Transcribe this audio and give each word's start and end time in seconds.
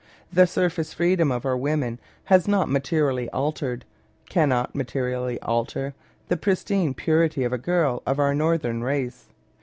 The 0.33 0.47
surface 0.47 0.95
freedom 0.95 1.31
of 1.31 1.45
our 1.45 1.55
women 1.55 1.99
has 2.23 2.47
not 2.47 2.67
materially 2.67 3.29
altered, 3.29 3.85
cannot 4.31 4.73
materially 4.73 5.39
alter, 5.43 5.93
the 6.27 6.37
pristine 6.37 6.95
purity 6.95 7.43
of 7.43 7.53
a 7.53 7.59
girl 7.59 8.01
of 8.07 8.17
our 8.17 8.33
northern 8.33 8.83
race. 8.83 9.25